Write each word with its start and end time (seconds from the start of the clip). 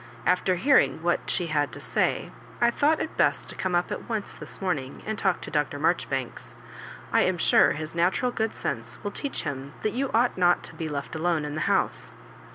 After 0.25 0.55
hearing 0.55 1.03
what 1.03 1.29
she 1.29 1.45
had 1.45 1.71
to 1.73 1.79
say, 1.79 2.31
I 2.59 2.71
thought 2.71 2.99
it 2.99 3.15
best 3.17 3.49
to 3.49 3.55
come 3.55 3.75
up 3.75 3.91
at 3.91 4.09
once 4.09 4.35
this 4.35 4.59
morning 4.59 5.03
and 5.05 5.15
talk 5.15 5.41
to 5.41 5.51
Dr. 5.51 5.77
Marjoribanks. 5.77 6.55
I 7.13 7.21
am 7.21 7.37
sure 7.37 7.73
his 7.73 7.93
natural 7.93 8.31
good 8.31 8.55
sense 8.55 8.97
will 9.03 9.11
teach 9.11 9.43
him 9.43 9.73
that 9.83 9.93
you 9.93 10.09
ought 10.11 10.39
not 10.39 10.63
to 10.63 10.73
be 10.75 10.89
left 10.89 11.13
alone 11.15 11.45
in 11.45 11.53
the 11.53 11.61
house." 11.69 12.15